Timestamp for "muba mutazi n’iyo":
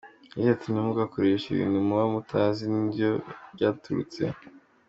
1.87-3.11